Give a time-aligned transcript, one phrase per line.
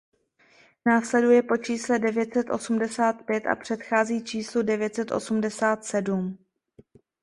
[0.85, 6.37] Následuje po čísle devět set osmdesát pět a předchází číslu devět set osmdesát sedm.